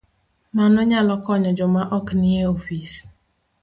[0.55, 2.93] Mano nyalo konyo joma ok nie ofis